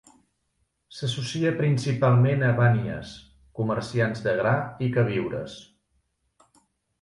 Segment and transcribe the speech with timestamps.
[0.99, 3.11] S'associa principalment a Baniyas,
[3.61, 4.55] comerciants de gra
[4.87, 5.61] i queviures.